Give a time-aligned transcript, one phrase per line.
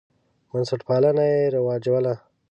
[0.49, 2.13] بنسټپالنه یې رواجوله.